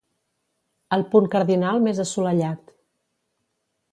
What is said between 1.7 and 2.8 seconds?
més assolellat.